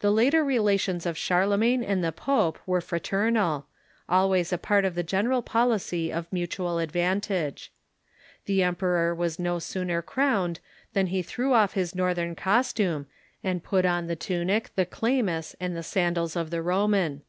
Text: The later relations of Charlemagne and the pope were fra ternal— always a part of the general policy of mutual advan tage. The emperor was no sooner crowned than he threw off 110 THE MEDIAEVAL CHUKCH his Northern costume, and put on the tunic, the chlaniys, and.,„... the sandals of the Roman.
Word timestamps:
The 0.00 0.10
later 0.10 0.42
relations 0.44 1.06
of 1.06 1.16
Charlemagne 1.16 1.84
and 1.84 2.02
the 2.02 2.10
pope 2.10 2.58
were 2.66 2.80
fra 2.80 2.98
ternal— 2.98 3.66
always 4.08 4.52
a 4.52 4.58
part 4.58 4.84
of 4.84 4.96
the 4.96 5.04
general 5.04 5.40
policy 5.40 6.12
of 6.12 6.26
mutual 6.32 6.78
advan 6.78 7.22
tage. 7.22 7.70
The 8.46 8.64
emperor 8.64 9.14
was 9.14 9.38
no 9.38 9.60
sooner 9.60 10.02
crowned 10.02 10.58
than 10.94 11.06
he 11.06 11.22
threw 11.22 11.52
off 11.52 11.76
110 11.76 11.96
THE 11.96 12.02
MEDIAEVAL 12.02 12.08
CHUKCH 12.08 12.18
his 12.18 12.18
Northern 12.18 12.34
costume, 12.34 13.06
and 13.44 13.62
put 13.62 13.84
on 13.86 14.08
the 14.08 14.16
tunic, 14.16 14.70
the 14.74 14.84
chlaniys, 14.84 15.54
and.,„... 15.60 15.76
the 15.76 15.84
sandals 15.84 16.34
of 16.34 16.50
the 16.50 16.60
Roman. 16.60 17.22